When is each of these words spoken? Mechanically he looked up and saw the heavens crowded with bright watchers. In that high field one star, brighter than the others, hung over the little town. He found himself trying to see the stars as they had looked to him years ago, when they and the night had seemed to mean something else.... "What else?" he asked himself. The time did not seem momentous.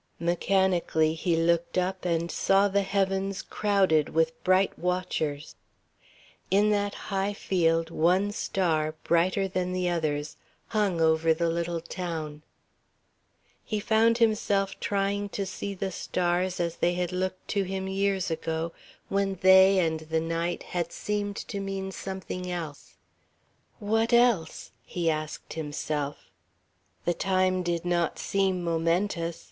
Mechanically 0.19 1.13
he 1.13 1.35
looked 1.35 1.77
up 1.77 2.05
and 2.05 2.31
saw 2.31 2.67
the 2.67 2.81
heavens 2.81 3.43
crowded 3.43 4.09
with 4.09 4.43
bright 4.43 4.79
watchers. 4.79 5.55
In 6.49 6.71
that 6.71 6.95
high 7.11 7.33
field 7.33 7.91
one 7.91 8.31
star, 8.31 8.95
brighter 9.03 9.47
than 9.47 9.73
the 9.73 9.89
others, 9.89 10.37
hung 10.69 10.99
over 11.01 11.35
the 11.35 11.51
little 11.51 11.79
town. 11.81 12.41
He 13.63 13.79
found 13.79 14.17
himself 14.17 14.79
trying 14.79 15.29
to 15.37 15.45
see 15.45 15.75
the 15.75 15.91
stars 15.91 16.59
as 16.59 16.77
they 16.77 16.95
had 16.95 17.11
looked 17.11 17.47
to 17.49 17.61
him 17.61 17.87
years 17.87 18.31
ago, 18.31 18.73
when 19.07 19.37
they 19.41 19.77
and 19.77 19.99
the 19.99 20.19
night 20.19 20.63
had 20.63 20.91
seemed 20.91 21.35
to 21.35 21.59
mean 21.59 21.91
something 21.91 22.49
else.... 22.51 22.95
"What 23.77 24.13
else?" 24.13 24.71
he 24.83 25.11
asked 25.11 25.53
himself. 25.53 26.31
The 27.05 27.13
time 27.13 27.61
did 27.61 27.85
not 27.85 28.17
seem 28.17 28.63
momentous. 28.63 29.39